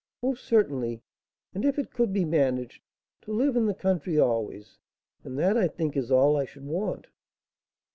"Oh, 0.23 0.33
certainly! 0.33 1.03
And, 1.53 1.63
if 1.63 1.77
it 1.77 1.93
could 1.93 2.11
be 2.11 2.25
managed, 2.25 2.81
to 3.21 3.31
live 3.31 3.55
in 3.55 3.67
the 3.67 3.75
country 3.75 4.17
always. 4.19 4.79
And 5.23 5.37
that, 5.37 5.55
I 5.57 5.67
think, 5.67 5.95
is 5.95 6.09
all 6.09 6.35
I 6.37 6.45
should 6.45 6.65
want." 6.65 7.05